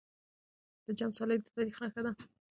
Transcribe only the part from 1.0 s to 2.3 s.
څلی د تاريخ نښه ده.